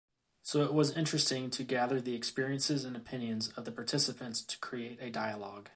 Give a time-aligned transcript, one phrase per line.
[0.41, 4.97] So it was interesting to gather the experiences and opinions of the participants to create
[4.99, 5.69] a dialogue